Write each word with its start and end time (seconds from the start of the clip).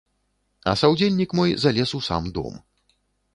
А 0.71 0.73
саўдзельнік 0.81 1.35
мой 1.41 1.53
залез 1.65 1.93
у 2.01 2.01
сам 2.09 2.23
дом. 2.39 2.59